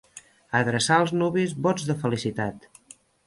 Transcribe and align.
Adreçar 0.59 0.97
als 1.01 1.13
nuvis 1.19 1.53
vots 1.67 1.85
de 1.91 1.99
felicitat. 2.05 2.67